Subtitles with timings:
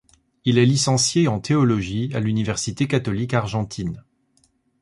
[0.45, 4.03] Il est licencié en théologie à l'université catholique argentine.